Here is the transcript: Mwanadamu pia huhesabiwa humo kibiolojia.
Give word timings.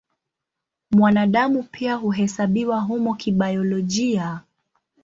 Mwanadamu 0.91 1.63
pia 1.63 1.95
huhesabiwa 1.95 2.79
humo 2.79 3.15
kibiolojia. 3.15 4.41